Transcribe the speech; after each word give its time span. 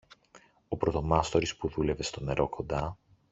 Ο 0.69 0.77
πρωτομάστορης 0.77 1.55
που 1.57 1.67
δούλευε 1.67 2.03
στο 2.03 2.23
νερό 2.23 2.49
κοντά 2.49 2.97